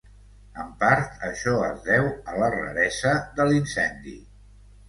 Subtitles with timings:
[0.63, 4.19] En part, això es deu a la raresa de l"incendi.